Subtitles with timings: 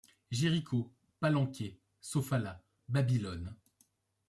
[0.31, 2.55] Jéricho, Palenquè, Sofala,
[2.87, 3.55] Babylone